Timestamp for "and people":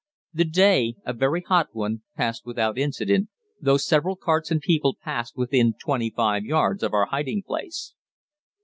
4.49-4.97